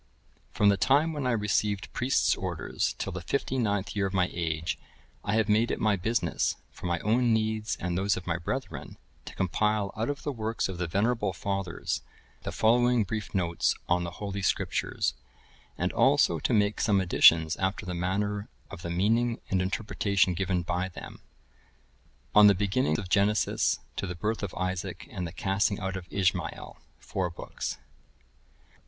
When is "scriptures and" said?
14.41-15.93